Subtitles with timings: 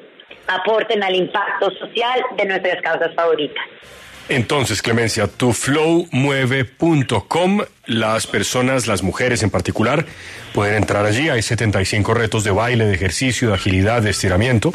[0.47, 3.65] aporten al impacto social de nuestras causas favoritas.
[4.27, 10.03] Entonces, Clemencia, tuflowmueve.com, las personas, las mujeres en particular,
[10.51, 11.29] pueden entrar allí.
[11.29, 14.73] Hay 75 retos de baile, de ejercicio, de agilidad, de estiramiento.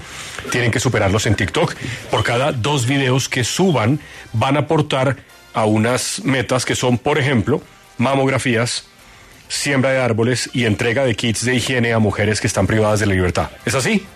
[0.53, 1.75] Tienen que superarlos en TikTok.
[2.12, 3.99] Por cada dos videos que suban,
[4.33, 5.17] van a aportar
[5.53, 7.61] a unas metas que son, por ejemplo,
[7.99, 8.89] mamografías,
[9.50, 13.06] siembra de árboles y entrega de kits de higiene a mujeres que están privadas de
[13.06, 13.50] la libertad.
[13.66, 14.06] ¿Es así?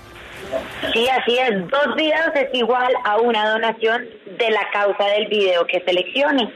[0.93, 1.69] Sí, así es.
[1.69, 4.07] Dos videos es igual a una donación
[4.39, 6.53] de la causa del video que seleccione.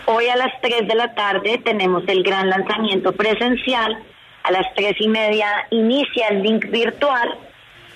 [0.06, 4.03] Hoy a las 3 de la tarde tenemos el gran lanzamiento presencial.
[4.47, 7.38] A las tres y media inicia el link virtual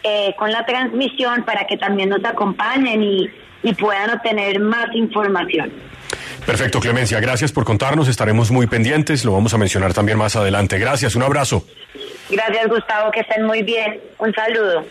[0.04, 3.30] eh, con la transmisión para que también nos acompañen y,
[3.64, 5.72] y puedan obtener más información.
[6.46, 7.20] Perfecto, Clemencia.
[7.20, 8.08] Gracias por contarnos.
[8.08, 9.24] Estaremos muy pendientes.
[9.24, 10.78] Lo vamos a mencionar también más adelante.
[10.78, 11.16] Gracias.
[11.16, 11.66] Un abrazo.
[12.30, 13.12] Gracias, Gustavo.
[13.12, 14.02] Que estén muy bien.
[14.18, 14.84] Un saludo.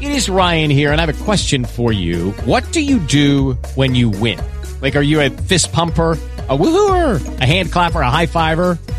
[0.00, 2.32] It is Ryan here, and I have a question for you.
[2.46, 4.38] What do you do when you win?
[4.80, 6.16] Like, are you a fist pumper?
[6.48, 8.78] a woohooer, a hand clapper, a high fiver.